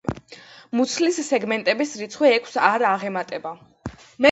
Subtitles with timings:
[0.79, 3.55] მუცლის სეგმენტების რიცხვი ექვსს არ აღემატება.